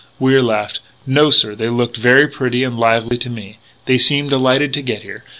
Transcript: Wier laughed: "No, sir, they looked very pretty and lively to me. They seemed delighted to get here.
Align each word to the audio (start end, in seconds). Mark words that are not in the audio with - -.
Wier 0.17 0.41
laughed: 0.41 0.79
"No, 1.05 1.29
sir, 1.29 1.53
they 1.53 1.69
looked 1.69 1.95
very 1.97 2.27
pretty 2.27 2.63
and 2.63 2.75
lively 2.75 3.19
to 3.19 3.29
me. 3.29 3.59
They 3.85 3.99
seemed 3.99 4.31
delighted 4.31 4.73
to 4.73 4.81
get 4.81 5.03
here. 5.03 5.23